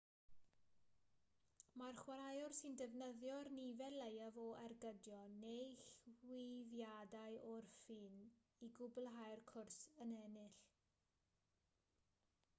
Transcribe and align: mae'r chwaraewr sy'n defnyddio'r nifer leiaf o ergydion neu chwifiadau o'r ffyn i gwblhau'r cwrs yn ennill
mae'r 1.79 1.97
chwaraewr 2.03 2.53
sy'n 2.59 2.77
defnyddio'r 2.81 3.49
nifer 3.57 3.95
leiaf 3.99 4.39
o 4.43 4.45
ergydion 4.61 5.35
neu 5.43 5.75
chwifiadau 6.21 7.37
o'r 7.51 7.69
ffyn 7.75 8.17
i 8.69 8.71
gwblhau'r 8.81 9.43
cwrs 9.53 9.77
yn 10.07 10.17
ennill 10.23 10.51